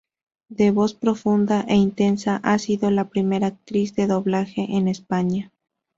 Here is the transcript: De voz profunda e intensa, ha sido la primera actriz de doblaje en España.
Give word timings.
De 0.49 0.67
voz 0.77 0.95
profunda 0.95 1.63
e 1.67 1.75
intensa, 1.75 2.39
ha 2.43 2.57
sido 2.57 2.89
la 2.89 3.07
primera 3.09 3.45
actriz 3.45 3.93
de 3.93 4.07
doblaje 4.07 4.63
en 4.75 4.87
España. 4.87 5.51